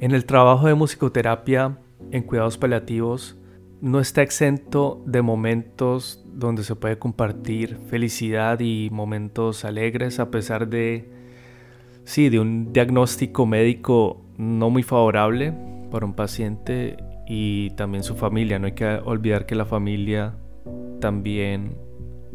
En 0.00 0.12
el 0.12 0.24
trabajo 0.24 0.66
de 0.66 0.74
musicoterapia 0.74 1.78
en 2.10 2.22
cuidados 2.22 2.58
paliativos 2.58 3.36
no 3.80 4.00
está 4.00 4.22
exento 4.22 5.02
de 5.06 5.22
momentos 5.22 6.23
donde 6.34 6.64
se 6.64 6.76
puede 6.76 6.98
compartir 6.98 7.78
felicidad 7.88 8.60
y 8.60 8.88
momentos 8.90 9.64
alegres 9.64 10.18
a 10.20 10.30
pesar 10.30 10.68
de 10.68 11.08
sí, 12.04 12.28
de 12.28 12.40
un 12.40 12.72
diagnóstico 12.72 13.46
médico 13.46 14.20
no 14.36 14.70
muy 14.70 14.82
favorable 14.82 15.52
para 15.90 16.06
un 16.06 16.14
paciente 16.14 16.96
y 17.26 17.70
también 17.70 18.02
su 18.02 18.16
familia. 18.16 18.58
No 18.58 18.66
hay 18.66 18.72
que 18.72 18.86
olvidar 19.04 19.46
que 19.46 19.54
la 19.54 19.64
familia 19.64 20.34
también 21.00 21.76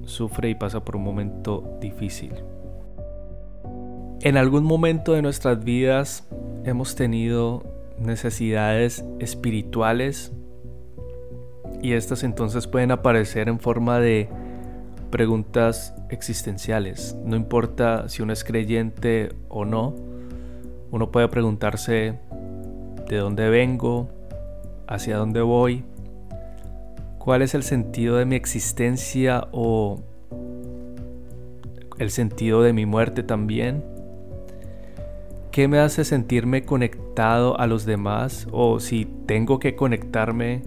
sufre 0.05 0.49
y 0.49 0.55
pasa 0.55 0.83
por 0.83 0.95
un 0.95 1.03
momento 1.03 1.77
difícil. 1.81 2.33
En 4.21 4.37
algún 4.37 4.63
momento 4.63 5.13
de 5.13 5.21
nuestras 5.21 5.63
vidas 5.63 6.27
hemos 6.65 6.95
tenido 6.95 7.63
necesidades 7.99 9.05
espirituales 9.19 10.33
y 11.81 11.93
estas 11.93 12.23
entonces 12.23 12.67
pueden 12.67 12.91
aparecer 12.91 13.49
en 13.49 13.59
forma 13.59 13.99
de 13.99 14.29
preguntas 15.09 15.93
existenciales. 16.09 17.15
No 17.25 17.35
importa 17.35 18.09
si 18.09 18.21
uno 18.21 18.33
es 18.33 18.43
creyente 18.43 19.29
o 19.47 19.65
no, 19.65 19.95
uno 20.91 21.11
puede 21.11 21.27
preguntarse 21.27 22.19
de 23.07 23.17
dónde 23.17 23.49
vengo, 23.49 24.09
hacia 24.87 25.17
dónde 25.17 25.41
voy, 25.41 25.83
cuál 27.17 27.41
es 27.41 27.53
el 27.53 27.63
sentido 27.63 28.17
de 28.17 28.25
mi 28.25 28.35
existencia 28.35 29.47
o 29.51 30.01
el 31.97 32.11
sentido 32.11 32.61
de 32.63 32.73
mi 32.73 32.85
muerte 32.85 33.23
también. 33.23 33.83
¿Qué 35.51 35.67
me 35.67 35.79
hace 35.79 36.05
sentirme 36.05 36.63
conectado 36.63 37.59
a 37.59 37.67
los 37.67 37.85
demás 37.85 38.47
o 38.51 38.79
si 38.79 39.05
tengo 39.25 39.59
que 39.59 39.75
conectarme 39.75 40.63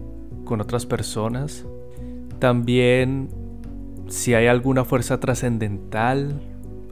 con 0.53 0.61
otras 0.61 0.85
personas? 0.85 1.65
También 2.39 3.31
si 4.09 4.35
hay 4.35 4.49
alguna 4.49 4.85
fuerza 4.85 5.19
trascendental 5.19 6.43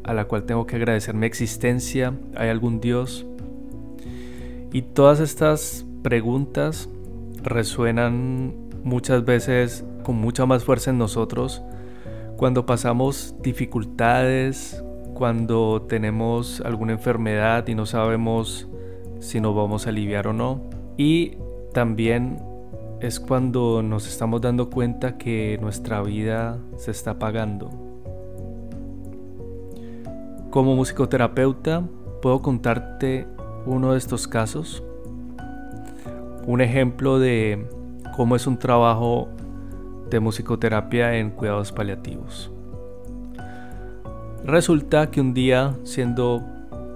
a 0.03 0.15
la 0.15 0.25
cual 0.25 0.45
tengo 0.45 0.67
que 0.67 0.77
agradecer 0.77 1.15
mi 1.15 1.27
existencia, 1.27 2.15
hay 2.37 2.49
algún 2.49 2.81
Dios. 2.81 3.27
Y 4.73 4.81
todas 4.81 5.21
estas 5.21 5.85
preguntas 6.03 6.89
resuenan 7.43 8.55
muchas 8.83 9.27
veces 9.27 9.85
con 10.05 10.17
mucha 10.17 10.47
más 10.47 10.65
fuerza 10.65 10.91
en 10.91 10.97
nosotros 10.97 11.61
cuando 12.39 12.65
pasamos 12.65 13.35
dificultades, 13.43 14.83
cuando 15.13 15.83
tenemos 15.87 16.63
alguna 16.63 16.93
enfermedad 16.93 17.69
y 17.69 17.75
no 17.75 17.85
sabemos 17.85 18.69
si 19.19 19.39
nos 19.39 19.55
vamos 19.55 19.85
a 19.85 19.91
aliviar 19.91 20.29
o 20.29 20.33
no. 20.33 20.63
Y 20.97 21.37
también 21.75 22.49
es 23.01 23.19
cuando 23.19 23.83
nos 23.83 24.07
estamos 24.07 24.43
dando 24.43 24.69
cuenta 24.69 25.17
que 25.17 25.59
nuestra 25.63 26.03
vida 26.03 26.59
se 26.77 26.91
está 26.91 27.13
apagando. 27.13 27.71
Como 30.51 30.77
musicoterapeuta 30.77 31.83
puedo 32.21 32.43
contarte 32.43 33.27
uno 33.65 33.93
de 33.93 33.99
estos 33.99 34.29
casos, 34.29 34.83
un 36.47 36.61
ejemplo 36.61 37.19
de 37.19 37.67
cómo 38.17 38.37
es 38.37 38.47
un 38.47 38.59
trabajo 38.59 39.29
de 40.11 40.21
musicoterapia 40.21 41.17
en 41.17 41.31
cuidados 41.31 41.73
paliativos. 41.73 42.51
Resulta 44.45 45.11
que 45.11 45.21
un 45.23 45.33
día, 45.33 45.75
siendo 45.85 46.43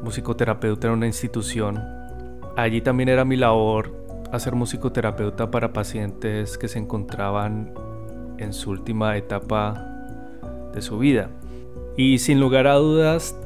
musicoterapeuta 0.03 0.89
en 0.89 0.95
una 0.95 1.07
institución, 1.07 1.83
allí 2.57 2.83
también 2.83 3.09
era 3.09 3.25
mi 3.25 3.37
labor 3.37 4.04
a 4.35 4.41
ser 4.41 4.55
musicoterapeuta 4.55 5.51
para 5.51 5.73
pacientes 5.73 6.59
que 6.59 6.69
se 6.69 6.79
encontraban 6.79 7.73
en 8.39 8.53
su 8.53 8.71
última 8.71 9.17
etapa 9.17 9.75
de 10.73 10.83
su 10.83 10.99
vida. 10.99 11.31
Y 11.97 12.19
sin 12.19 12.41
lugar 12.41 12.67
a 12.67 12.75
dudas, 12.75 13.39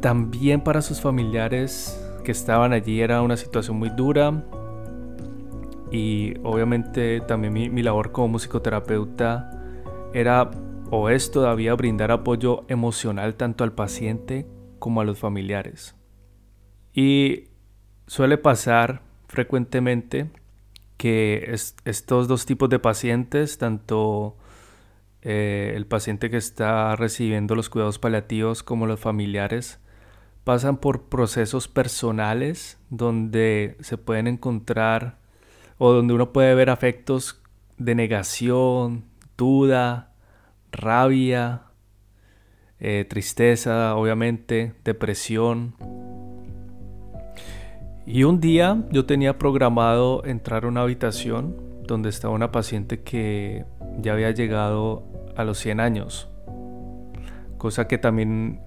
también 0.00 0.60
para 0.60 0.82
sus 0.82 1.00
familiares 1.00 1.98
que 2.24 2.32
estaban 2.32 2.72
allí 2.72 3.00
era 3.00 3.22
una 3.22 3.36
situación 3.36 3.78
muy 3.78 3.88
dura. 3.90 4.44
Y 5.90 6.34
obviamente 6.42 7.20
también 7.20 7.52
mi, 7.52 7.70
mi 7.70 7.82
labor 7.82 8.12
como 8.12 8.28
musicoterapeuta 8.28 9.50
era 10.12 10.50
o 10.90 11.08
es 11.08 11.30
todavía 11.30 11.74
brindar 11.74 12.10
apoyo 12.10 12.64
emocional 12.68 13.34
tanto 13.34 13.64
al 13.64 13.72
paciente 13.72 14.46
como 14.78 15.00
a 15.00 15.04
los 15.04 15.18
familiares. 15.18 15.96
Y 16.92 17.44
suele 18.06 18.36
pasar 18.36 19.00
frecuentemente 19.34 20.30
que 20.96 21.52
estos 21.84 22.28
dos 22.28 22.46
tipos 22.46 22.68
de 22.70 22.78
pacientes, 22.78 23.58
tanto 23.58 24.36
eh, 25.22 25.72
el 25.74 25.86
paciente 25.86 26.30
que 26.30 26.36
está 26.36 26.94
recibiendo 26.94 27.56
los 27.56 27.68
cuidados 27.68 27.98
paliativos 27.98 28.62
como 28.62 28.86
los 28.86 29.00
familiares, 29.00 29.80
pasan 30.44 30.76
por 30.76 31.08
procesos 31.08 31.66
personales 31.66 32.78
donde 32.90 33.76
se 33.80 33.98
pueden 33.98 34.28
encontrar 34.28 35.18
o 35.78 35.92
donde 35.92 36.14
uno 36.14 36.32
puede 36.32 36.54
ver 36.54 36.70
afectos 36.70 37.42
de 37.76 37.96
negación, 37.96 39.04
duda, 39.36 40.12
rabia, 40.70 41.62
eh, 42.78 43.04
tristeza, 43.08 43.96
obviamente, 43.96 44.74
depresión, 44.84 45.74
y 48.06 48.24
un 48.24 48.40
día 48.40 48.82
yo 48.90 49.06
tenía 49.06 49.38
programado 49.38 50.24
entrar 50.24 50.64
a 50.64 50.68
una 50.68 50.82
habitación 50.82 51.56
donde 51.86 52.08
estaba 52.08 52.34
una 52.34 52.52
paciente 52.52 53.02
que 53.02 53.64
ya 53.98 54.12
había 54.12 54.30
llegado 54.30 55.04
a 55.36 55.44
los 55.44 55.58
100 55.58 55.80
años. 55.80 56.28
Cosa 57.58 57.88
que 57.88 57.98
también 57.98 58.60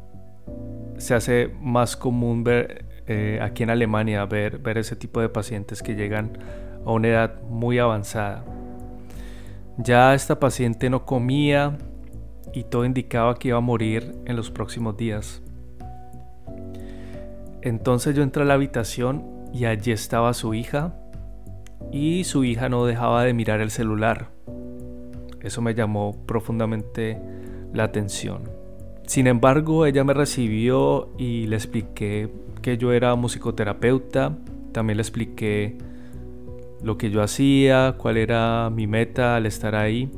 se 0.97 1.13
hace 1.13 1.51
más 1.61 1.95
común 1.95 2.43
ver 2.43 2.85
eh, 3.05 3.39
aquí 3.41 3.63
en 3.63 3.69
Alemania, 3.69 4.25
ver, 4.25 4.59
ver 4.59 4.77
ese 4.77 4.95
tipo 4.95 5.21
de 5.21 5.29
pacientes 5.29 5.81
que 5.81 5.95
llegan 5.95 6.37
a 6.85 6.91
una 6.91 7.07
edad 7.07 7.41
muy 7.43 7.79
avanzada. 7.79 8.43
Ya 9.77 10.15
esta 10.15 10.39
paciente 10.39 10.89
no 10.89 11.05
comía 11.05 11.77
y 12.53 12.63
todo 12.63 12.85
indicaba 12.85 13.35
que 13.35 13.49
iba 13.49 13.57
a 13.57 13.61
morir 13.61 14.15
en 14.25 14.35
los 14.35 14.49
próximos 14.49 14.97
días. 14.97 15.43
Entonces 17.61 18.15
yo 18.15 18.23
entré 18.23 18.43
a 18.43 18.45
la 18.45 18.53
habitación 18.53 19.25
y 19.53 19.65
allí 19.65 19.91
estaba 19.91 20.33
su 20.33 20.53
hija 20.53 20.95
y 21.91 22.23
su 22.23 22.43
hija 22.43 22.69
no 22.69 22.85
dejaba 22.85 23.23
de 23.23 23.33
mirar 23.33 23.61
el 23.61 23.71
celular. 23.71 24.29
Eso 25.41 25.61
me 25.61 25.73
llamó 25.73 26.15
profundamente 26.25 27.19
la 27.73 27.83
atención. 27.83 28.43
Sin 29.05 29.27
embargo, 29.27 29.85
ella 29.85 30.03
me 30.03 30.13
recibió 30.13 31.09
y 31.17 31.47
le 31.47 31.55
expliqué 31.55 32.29
que 32.61 32.77
yo 32.77 32.91
era 32.91 33.15
musicoterapeuta, 33.15 34.37
también 34.73 34.97
le 34.97 35.01
expliqué 35.01 35.77
lo 36.83 36.97
que 36.97 37.09
yo 37.09 37.21
hacía, 37.21 37.95
cuál 37.97 38.17
era 38.17 38.69
mi 38.69 38.87
meta 38.87 39.35
al 39.35 39.45
estar 39.45 39.75
ahí. 39.75 40.11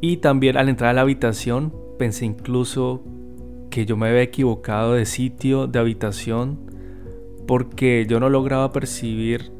Y 0.00 0.16
también 0.16 0.56
al 0.56 0.68
entrar 0.68 0.90
a 0.90 0.94
la 0.94 1.02
habitación 1.02 1.72
pensé 1.98 2.24
incluso 2.24 3.04
que 3.72 3.86
yo 3.86 3.96
me 3.96 4.06
había 4.08 4.20
equivocado 4.20 4.92
de 4.92 5.06
sitio, 5.06 5.66
de 5.66 5.78
habitación, 5.78 6.58
porque 7.46 8.04
yo 8.06 8.20
no 8.20 8.28
lograba 8.28 8.70
percibir 8.70 9.50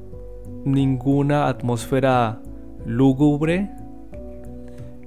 ninguna 0.67 1.49
atmósfera 1.49 2.43
lúgubre, 2.85 3.71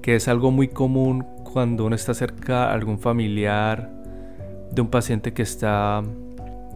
que 0.01 0.15
es 0.15 0.27
algo 0.27 0.49
muy 0.49 0.69
común 0.69 1.23
cuando 1.43 1.85
uno 1.85 1.95
está 1.95 2.15
cerca 2.15 2.65
a 2.65 2.73
algún 2.73 2.97
familiar 2.97 3.91
de 4.71 4.81
un 4.81 4.87
paciente 4.87 5.33
que 5.33 5.43
está 5.43 6.03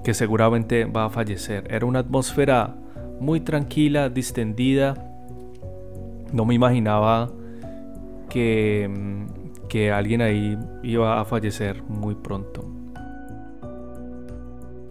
que 0.03 0.13
seguramente 0.13 0.85
va 0.85 1.05
a 1.05 1.09
fallecer. 1.09 1.65
Era 1.71 1.87
una 1.87 1.99
atmósfera 1.99 2.75
muy 3.19 3.39
tranquila, 3.39 4.07
distendida. 4.07 4.93
No 6.31 6.45
me 6.45 6.53
imaginaba 6.53 7.31
que 8.29 8.87
mm, 8.87 9.38
que 9.69 9.91
alguien 9.91 10.21
ahí 10.21 10.58
iba 10.84 11.21
a 11.21 11.25
fallecer 11.25 11.84
muy 11.84 12.15
pronto. 12.15 12.65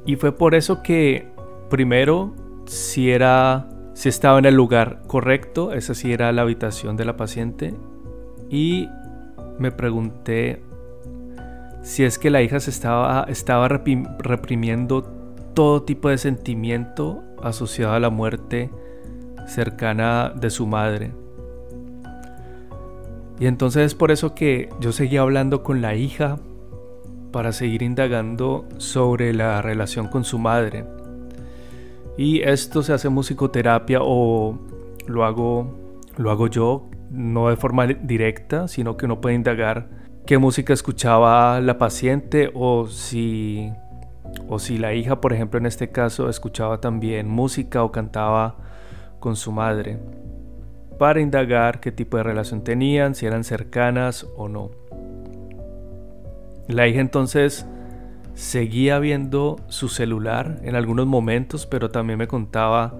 Y 0.07 0.17
fue 0.17 0.33
por 0.33 0.55
eso 0.55 0.83
que 0.83 1.29
primero 1.69 2.35
si 2.65 3.11
era 3.11 3.69
si 3.93 4.09
estaba 4.09 4.39
en 4.39 4.45
el 4.45 4.55
lugar 4.55 5.03
correcto, 5.07 5.73
esa 5.73 5.93
sí 5.93 6.13
era 6.13 6.31
la 6.33 6.43
habitación 6.43 6.97
de 6.97 7.05
la 7.05 7.17
paciente 7.17 7.75
y 8.49 8.89
me 9.59 9.73
pregunté 9.73 10.63
si 11.83 12.05
es 12.05 12.19
que 12.19 12.31
la 12.31 12.41
hija 12.41 12.61
se 12.61 12.71
estaba 12.71 13.25
estaba 13.29 13.69
reprimiendo 13.69 15.03
todo 15.53 15.83
tipo 15.83 16.09
de 16.09 16.19
sentimiento 16.19 17.25
asociado 17.43 17.95
a 17.95 18.01
la 18.01 18.11
muerte 18.11 18.71
cercana 19.47 20.33
de 20.35 20.51
su 20.51 20.67
madre. 20.67 21.13
Y 23.41 23.47
entonces 23.47 23.87
es 23.87 23.95
por 23.95 24.11
eso 24.11 24.35
que 24.35 24.69
yo 24.81 24.93
seguía 24.93 25.21
hablando 25.21 25.63
con 25.63 25.81
la 25.81 25.95
hija 25.95 26.39
para 27.31 27.53
seguir 27.53 27.83
indagando 27.83 28.67
sobre 28.79 29.33
la 29.33 29.63
relación 29.63 30.09
con 30.09 30.25
su 30.25 30.39
madre. 30.39 30.85
Y 32.17 32.41
esto 32.41 32.83
se 32.83 32.93
hace 32.93 33.09
musicoterapia 33.09 34.01
o 34.03 34.59
lo 35.07 35.25
hago, 35.25 35.73
lo 36.17 36.31
hago 36.33 36.49
yo, 36.49 36.89
no 37.11 37.49
de 37.49 37.57
forma 37.57 37.87
directa, 37.87 38.67
sino 38.67 38.97
que 38.97 39.07
uno 39.07 39.21
puede 39.21 39.37
indagar 39.37 39.89
qué 40.27 40.37
música 40.39 40.73
escuchaba 40.73 41.61
la 41.61 41.79
paciente 41.79 42.51
o 42.55 42.89
si, 42.89 43.71
o 44.49 44.59
si 44.59 44.79
la 44.79 44.95
hija, 44.95 45.21
por 45.21 45.33
ejemplo, 45.33 45.61
en 45.61 45.67
este 45.67 45.91
caso, 45.91 46.29
escuchaba 46.29 46.81
también 46.81 47.29
música 47.29 47.85
o 47.85 47.93
cantaba 47.93 48.57
con 49.21 49.37
su 49.37 49.53
madre 49.53 49.99
para 50.99 51.21
indagar 51.21 51.81
qué 51.81 51.93
tipo 51.93 52.17
de 52.17 52.25
relación 52.25 52.63
tenían, 52.63 53.15
si 53.15 53.27
eran 53.27 53.45
cercanas 53.45 54.27
o 54.37 54.49
no. 54.49 54.71
La 56.67 56.87
hija 56.87 57.01
entonces 57.01 57.67
seguía 58.35 58.99
viendo 58.99 59.57
su 59.69 59.89
celular 59.89 60.61
en 60.63 60.77
algunos 60.77 61.07
momentos, 61.07 61.67
pero 61.67 61.91
también 61.91 62.19
me 62.19 62.29
contaba 62.29 62.95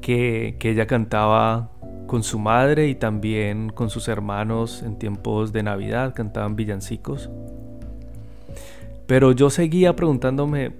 que, 0.00 0.56
ella 0.60 0.86
cantaba 0.86 1.70
con 2.06 2.22
su 2.22 2.38
madre 2.38 2.88
y 2.88 2.94
también 2.94 3.70
con 3.70 3.88
sus 3.88 4.08
hermanos 4.08 4.82
en 4.82 4.98
tiempos 4.98 5.52
de 5.52 5.62
Navidad, 5.62 6.12
cantaban 6.14 6.54
villancicos. 6.54 7.30
Pero 9.06 9.32
yo 9.32 9.48
seguía 9.48 9.96
preguntándome 9.96 10.72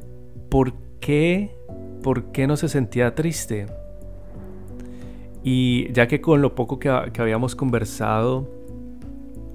por 0.51 0.75
qué, 1.01 1.57
por 2.03 2.27
qué 2.33 2.47
no 2.47 2.57
se 2.57 2.69
sentía 2.69 3.15
triste. 3.15 3.67
Y 5.45 5.93
ya 5.93 6.07
que 6.07 6.21
con 6.21 6.41
lo 6.41 6.55
poco 6.55 6.79
que, 6.79 6.89
habíamos 6.89 7.57
conversado, 7.57 8.49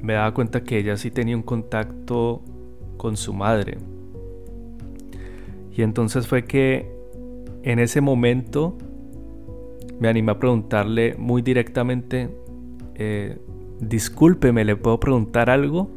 me 0.02 0.13
daba 0.13 0.34
cuenta 0.34 0.63
que 0.63 0.78
ella 0.78 0.97
sí 0.97 1.12
tenía 1.12 1.36
un 1.36 1.43
contacto 1.43 2.41
con 2.97 3.15
su 3.15 3.34
madre. 3.34 3.78
Y 5.76 5.82
entonces 5.84 6.28
fue 6.28 6.43
que 6.45 6.91
en 7.63 7.80
ese 7.80 8.02
momento 8.02 8.78
me 10.00 10.10
animé 10.10 10.34
a 10.34 10.39
preguntarle 10.39 11.15
muy 11.17 11.41
directamente, 11.41 12.30
eh, 12.95 13.38
discúlpeme, 13.80 14.65
¿le 14.65 14.76
puedo 14.76 15.00
preguntar 15.00 15.50
algo? 15.50 15.89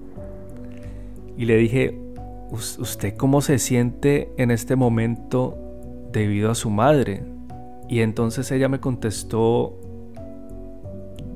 Y 1.36 1.46
le 1.46 1.56
dije, 1.56 1.98
¿usted 2.50 3.16
cómo 3.16 3.40
se 3.40 3.58
siente 3.58 4.32
en 4.36 4.50
este 4.50 4.76
momento 4.76 5.56
debido 6.12 6.50
a 6.50 6.54
su 6.54 6.70
madre? 6.70 7.22
Y 7.88 8.00
entonces 8.00 8.50
ella 8.52 8.68
me 8.68 8.78
contestó 8.78 9.79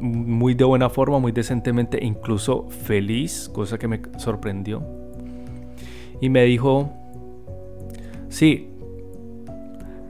muy 0.05 0.55
de 0.55 0.65
buena 0.65 0.91
forma, 0.91 1.19
muy 1.19 1.33
decentemente, 1.33 1.99
incluso 2.05 2.69
feliz, 2.69 3.51
cosa 3.53 3.79
que 3.79 3.89
me 3.89 4.03
sorprendió. 4.19 4.83
Y 6.21 6.29
me 6.29 6.45
dijo, 6.45 6.93
sí, 8.29 8.69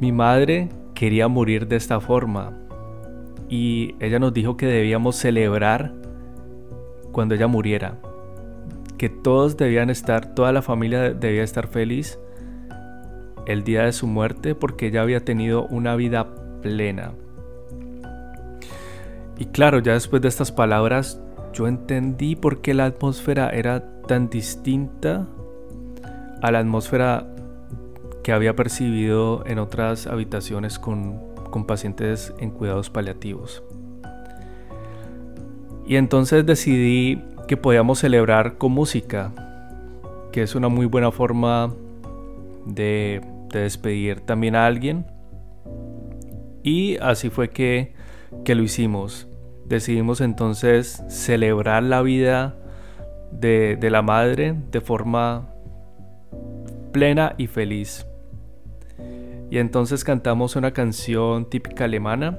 mi 0.01 0.11
madre 0.11 0.69
quería 0.95 1.29
morir 1.29 1.69
de 1.69 1.77
esta 1.77 2.01
forma. 2.01 2.59
Y 3.49 3.95
ella 4.01 4.19
nos 4.19 4.35
dijo 4.35 4.57
que 4.57 4.67
debíamos 4.67 5.17
celebrar 5.17 5.95
cuando 7.13 7.37
ella 7.37 7.47
muriera. 7.47 7.99
Que 8.99 9.09
todos 9.09 9.57
debían 9.57 9.91
estar, 9.91 10.35
toda 10.35 10.53
la 10.53 10.63
familia 10.63 11.15
debía 11.15 11.45
estar 11.45 11.69
feliz 11.69 12.19
el 13.47 13.63
día 13.63 13.85
de 13.85 13.93
su 13.93 14.07
muerte 14.07 14.55
porque 14.55 14.89
ella 14.89 15.03
había 15.03 15.25
tenido 15.25 15.67
una 15.67 15.95
vida 15.95 16.35
plena. 16.63 17.13
Y 19.39 19.47
claro, 19.47 19.81
ya 19.81 19.95
después 19.95 20.23
de 20.23 20.29
estas 20.29 20.53
palabras, 20.53 21.21
yo 21.53 21.67
entendí 21.67 22.37
por 22.37 22.61
qué 22.61 22.75
la 22.75 22.87
atmósfera 22.87 23.51
era 23.51 23.85
tan 24.07 24.29
distinta 24.29 25.27
a 26.43 26.51
la 26.51 26.59
atmósfera 26.59 27.27
que 28.23 28.33
había 28.33 28.55
percibido 28.57 29.45
en 29.47 29.59
otras 29.59 30.07
habitaciones 30.07 30.79
con, 30.79 31.21
con 31.51 31.67
pacientes 31.67 32.35
en 32.39 32.51
cuidados 32.51 32.91
paliativos. 32.91 33.63
Y 35.87 35.97
entonces 35.97 36.47
decidí 36.47 37.23
que 37.47 37.57
podíamos 37.57 37.99
celebrar 37.99 38.57
con 38.57 38.73
música, 38.73 39.33
que 40.33 40.43
es 40.43 40.55
una 40.55 40.69
muy 40.69 40.87
buena 40.87 41.11
forma 41.11 41.73
de, 42.67 43.21
de 43.53 43.61
despedir 43.61 44.21
también 44.21 44.57
a 44.57 44.67
alguien. 44.67 45.07
Y 46.63 46.97
así 46.99 47.31
fue 47.31 47.51
que 47.51 47.94
que 48.45 48.55
lo 48.55 48.63
hicimos. 48.63 49.29
Decidimos 49.67 50.21
entonces 50.21 51.03
celebrar 51.09 51.83
la 51.83 52.03
vida 52.03 52.57
de, 53.41 53.79
la 53.91 54.03
madre 54.03 54.55
de 54.71 54.81
forma 54.81 55.49
plena 56.93 57.35
y 57.39 57.47
feliz. 57.47 58.07
Y 59.51 59.59
entonces 59.59 60.05
cantamos 60.05 60.57
una 60.57 60.73
canción 60.73 61.49
típica 61.49 61.85
alemana 61.85 62.39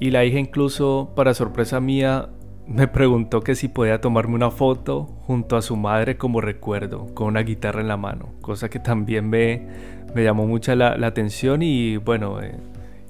y 0.00 0.10
la 0.10 0.24
hija 0.24 0.38
incluso, 0.38 1.12
para 1.14 1.34
sorpresa 1.34 1.80
mía, 1.80 2.28
me 2.66 2.88
preguntó 2.88 3.40
que 3.42 3.54
si 3.54 3.68
podía 3.68 4.00
tomarme 4.00 4.34
una 4.34 4.50
foto 4.50 5.04
junto 5.26 5.56
a 5.56 5.62
su 5.62 5.76
madre 5.76 6.16
como 6.16 6.40
recuerdo, 6.40 7.06
con 7.14 7.28
una 7.28 7.40
guitarra 7.42 7.80
en 7.80 7.88
la 7.88 7.96
mano, 7.96 8.30
cosa 8.40 8.70
que 8.70 8.78
también 8.78 9.28
me, 9.28 9.66
me 10.14 10.24
llamó 10.24 10.46
mucho 10.46 10.74
la, 10.74 10.94
atención 11.06 11.62
y 11.62 11.98
bueno, 11.98 12.40
eh, 12.40 12.56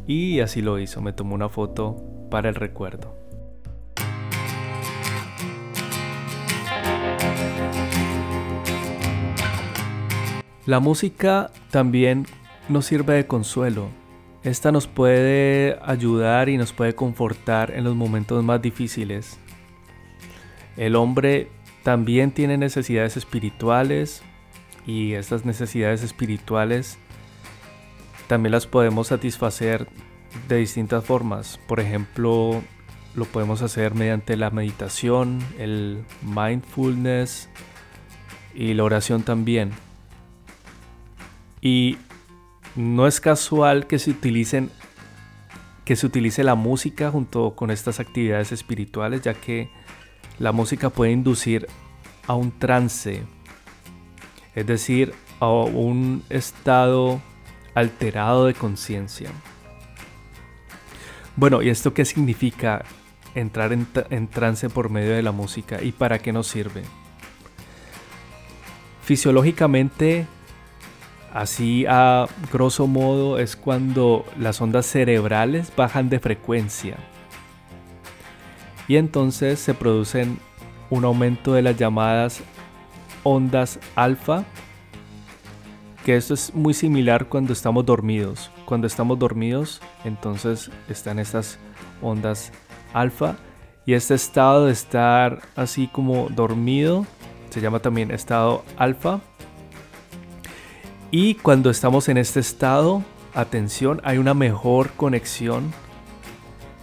y 0.06 0.40
así 0.40 0.60
lo 0.60 0.78
hizo, 0.78 1.00
me 1.00 1.12
tomó 1.12 1.34
una 1.34 1.48
foto 1.48 1.96
el 2.40 2.54
recuerdo. 2.54 3.14
La 10.66 10.80
música 10.80 11.50
también 11.70 12.26
nos 12.68 12.86
sirve 12.86 13.14
de 13.14 13.26
consuelo. 13.26 13.88
Esta 14.42 14.72
nos 14.72 14.86
puede 14.86 15.78
ayudar 15.82 16.48
y 16.48 16.56
nos 16.56 16.72
puede 16.72 16.94
confortar 16.94 17.70
en 17.70 17.84
los 17.84 17.94
momentos 17.94 18.42
más 18.42 18.60
difíciles. 18.60 19.38
El 20.76 20.96
hombre 20.96 21.48
también 21.82 22.30
tiene 22.32 22.56
necesidades 22.56 23.16
espirituales 23.16 24.22
y 24.86 25.12
estas 25.12 25.44
necesidades 25.44 26.02
espirituales 26.02 26.98
también 28.26 28.52
las 28.52 28.66
podemos 28.66 29.08
satisfacer 29.08 29.86
de 30.48 30.56
distintas 30.56 31.04
formas. 31.04 31.58
Por 31.66 31.80
ejemplo, 31.80 32.62
lo 33.14 33.24
podemos 33.24 33.62
hacer 33.62 33.94
mediante 33.94 34.36
la 34.36 34.50
meditación, 34.50 35.40
el 35.58 36.04
mindfulness 36.22 37.48
y 38.54 38.74
la 38.74 38.84
oración 38.84 39.22
también. 39.22 39.72
Y 41.60 41.98
no 42.76 43.06
es 43.06 43.20
casual 43.20 43.86
que 43.86 43.98
se 43.98 44.10
utilicen 44.10 44.70
que 45.84 45.96
se 45.96 46.06
utilice 46.06 46.42
la 46.44 46.54
música 46.54 47.10
junto 47.10 47.54
con 47.54 47.70
estas 47.70 48.00
actividades 48.00 48.52
espirituales, 48.52 49.20
ya 49.20 49.34
que 49.34 49.68
la 50.38 50.50
música 50.50 50.90
puede 50.90 51.12
inducir 51.12 51.66
a 52.26 52.34
un 52.34 52.58
trance, 52.58 53.22
es 54.54 54.66
decir, 54.66 55.12
a 55.40 55.48
un 55.48 56.22
estado 56.30 57.20
alterado 57.74 58.46
de 58.46 58.54
conciencia. 58.54 59.30
Bueno, 61.36 61.62
¿y 61.62 61.68
esto 61.68 61.94
qué 61.94 62.04
significa 62.04 62.84
entrar 63.34 63.72
en, 63.72 64.28
trance 64.28 64.70
por 64.70 64.88
medio 64.88 65.12
de 65.12 65.22
la 65.22 65.32
música 65.32 65.82
y 65.82 65.90
para 65.90 66.20
qué 66.20 66.32
nos 66.32 66.46
sirve? 66.46 66.82
Fisiológicamente, 69.02 70.26
así 71.32 71.86
a 71.88 72.26
grosso 72.52 72.86
modo, 72.86 73.40
es 73.40 73.56
cuando 73.56 74.24
las 74.38 74.60
ondas 74.60 74.86
cerebrales 74.86 75.72
bajan 75.76 76.08
de 76.08 76.20
frecuencia. 76.20 76.96
Y 78.86 78.96
entonces 78.96 79.58
se 79.58 79.74
producen 79.74 80.38
un 80.88 81.04
aumento 81.04 81.52
de 81.54 81.62
las 81.62 81.76
llamadas 81.76 82.42
ondas 83.24 83.80
alfa 83.96 84.44
que 86.04 86.16
esto 86.16 86.34
es 86.34 86.54
muy 86.54 86.74
similar 86.74 87.26
cuando 87.26 87.52
estamos 87.52 87.84
dormidos. 87.86 88.50
Cuando 88.66 88.86
estamos 88.86 89.18
dormidos, 89.18 89.80
entonces 90.04 90.70
están 90.88 91.18
estas 91.18 91.58
ondas 92.02 92.52
alfa 92.92 93.36
y 93.86 93.94
este 93.94 94.14
estado 94.14 94.66
de 94.66 94.72
estar 94.72 95.40
así 95.56 95.88
como 95.88 96.28
dormido 96.28 97.06
se 97.54 97.60
llama 97.60 97.78
también 97.78 98.10
estado 98.10 98.64
alfa. 98.76 99.20
Y 101.10 101.36
cuando 101.36 101.70
estamos 101.70 102.08
en 102.08 102.18
este 102.18 102.40
estado, 102.40 103.02
atención, 103.32 104.00
hay 104.04 104.18
una 104.18 104.34
mejor 104.34 104.90
conexión 104.96 105.72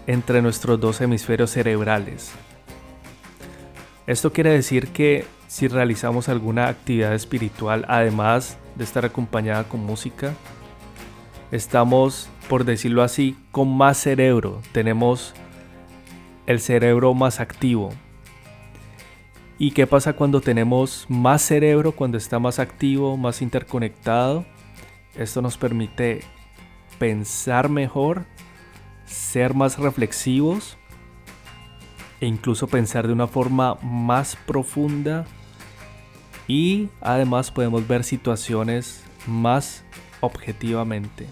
entre 0.08 0.42
nuestros 0.42 0.80
dos 0.80 1.02
hemisferios 1.02 1.52
cerebrales. 1.52 2.32
Esto 4.08 4.32
quiere 4.32 4.52
decir 4.52 4.88
que 4.88 5.26
si 5.48 5.68
realizamos 5.68 6.30
alguna 6.30 6.70
actividad 6.70 7.14
espiritual, 7.14 7.86
además 7.90 8.58
de 8.76 8.84
estar 8.84 9.06
acompañada 9.06 9.66
con 9.66 9.86
música, 9.86 10.34
estamos, 11.52 12.30
por 12.50 12.66
decirlo 12.66 13.04
así, 13.04 13.38
con 13.52 13.76
más 13.76 13.98
cerebro, 13.98 14.62
tenemos 14.72 15.34
el 16.48 16.60
cerebro 16.60 17.14
más 17.14 17.40
activo. 17.40 17.92
¿Y 19.58 19.72
qué 19.72 19.86
pasa 19.86 20.14
cuando 20.14 20.42
tenemos 20.42 21.06
más 21.08 21.44
cerebro, 21.44 21.92
cuando 21.92 22.18
está 22.18 22.40
más 22.40 22.58
activo, 22.58 23.16
más 23.16 23.42
interconectado? 23.44 24.44
Esto 25.16 25.42
nos 25.42 25.58
permite 25.58 26.22
pensar 26.98 27.70
mejor, 27.70 28.26
ser 29.06 29.54
más 29.54 29.78
reflexivos 29.78 30.78
e 32.22 32.26
incluso 32.26 32.68
pensar 32.68 33.08
de 33.08 33.14
una 33.14 33.28
forma 33.28 33.76
más 33.84 34.36
profunda 34.36 35.26
y 36.48 36.90
además 37.02 37.52
podemos 37.52 37.88
ver 37.88 38.04
situaciones 38.04 39.04
más 39.28 39.84
objetivamente. 40.22 41.28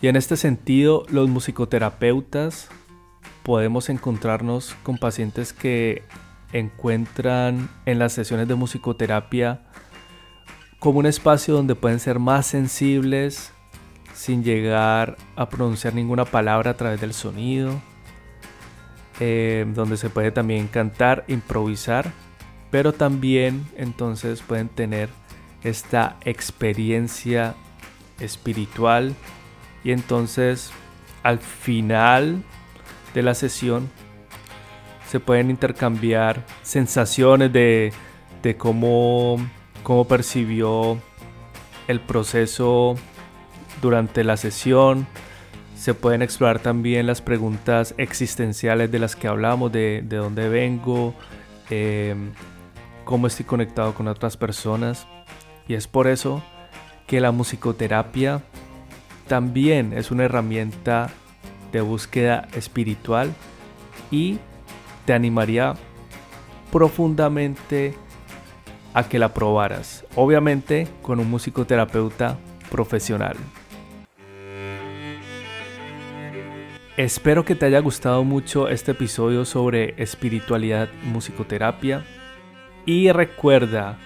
Y 0.00 0.08
en 0.08 0.16
este 0.16 0.36
sentido, 0.36 1.04
los 1.08 1.28
musicoterapeutas 1.28 2.68
podemos 3.42 3.88
encontrarnos 3.88 4.74
con 4.82 4.98
pacientes 4.98 5.52
que 5.52 6.02
encuentran 6.52 7.68
en 7.84 7.98
las 7.98 8.12
sesiones 8.12 8.48
de 8.48 8.54
musicoterapia 8.54 9.62
como 10.78 10.98
un 10.98 11.06
espacio 11.06 11.54
donde 11.54 11.74
pueden 11.74 11.98
ser 11.98 12.18
más 12.18 12.46
sensibles 12.46 13.52
sin 14.14 14.44
llegar 14.44 15.16
a 15.36 15.48
pronunciar 15.48 15.94
ninguna 15.94 16.24
palabra 16.24 16.72
a 16.72 16.76
través 16.76 17.00
del 17.00 17.12
sonido, 17.12 17.80
eh, 19.20 19.66
donde 19.74 19.96
se 19.96 20.10
puede 20.10 20.30
también 20.30 20.68
cantar, 20.68 21.24
improvisar, 21.26 22.12
pero 22.74 22.92
también 22.92 23.64
entonces 23.76 24.42
pueden 24.42 24.68
tener 24.68 25.08
esta 25.62 26.16
experiencia 26.24 27.54
espiritual 28.18 29.14
y 29.84 29.92
entonces 29.92 30.72
al 31.22 31.38
final 31.38 32.42
de 33.14 33.22
la 33.22 33.34
sesión 33.34 33.88
se 35.08 35.20
pueden 35.20 35.50
intercambiar 35.50 36.44
sensaciones 36.64 37.52
de, 37.52 37.92
de 38.42 38.56
cómo, 38.56 39.36
cómo 39.84 40.08
percibió 40.08 40.98
el 41.86 42.00
proceso 42.00 42.96
durante 43.80 44.24
la 44.24 44.36
sesión. 44.36 45.06
Se 45.76 45.94
pueden 45.94 46.22
explorar 46.22 46.58
también 46.58 47.06
las 47.06 47.22
preguntas 47.22 47.94
existenciales 47.98 48.90
de 48.90 48.98
las 48.98 49.14
que 49.14 49.28
hablamos, 49.28 49.70
de, 49.70 50.02
de 50.04 50.16
dónde 50.16 50.48
vengo, 50.48 51.14
em, 51.70 52.32
cómo 53.04 53.26
estoy 53.26 53.44
conectado 53.44 53.94
con 53.94 54.08
otras 54.08 54.36
personas. 54.36 55.06
Y 55.68 55.74
es 55.74 55.86
por 55.86 56.06
eso 56.06 56.42
que 57.06 57.20
la 57.20 57.32
musicoterapia 57.32 58.42
también 59.26 59.92
es 59.92 60.10
una 60.10 60.24
herramienta 60.24 61.10
de 61.72 61.80
búsqueda 61.80 62.48
espiritual 62.54 63.32
y 64.10 64.38
te 65.06 65.12
animaría 65.12 65.74
profundamente 66.70 67.94
a 68.94 69.08
que 69.08 69.18
la 69.18 69.34
probaras, 69.34 70.04
obviamente 70.14 70.86
con 71.02 71.18
un 71.20 71.30
musicoterapeuta 71.30 72.38
profesional. 72.70 73.36
Espero 76.96 77.44
que 77.44 77.56
te 77.56 77.66
haya 77.66 77.80
gustado 77.80 78.22
mucho 78.22 78.68
este 78.68 78.92
episodio 78.92 79.44
sobre 79.44 80.00
espiritualidad 80.00 80.88
musicoterapia. 81.02 82.04
Y 82.86 83.10
recuerda, 83.12 83.98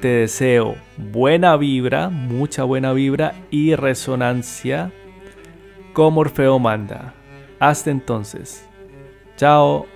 te 0.00 0.08
deseo 0.08 0.76
buena 0.96 1.56
vibra, 1.56 2.08
mucha 2.08 2.64
buena 2.64 2.92
vibra 2.92 3.34
y 3.50 3.74
resonancia 3.74 4.92
como 5.92 6.20
Orfeo 6.20 6.58
manda. 6.58 7.14
Hasta 7.58 7.90
entonces. 7.90 8.66
Chao. 9.36 9.86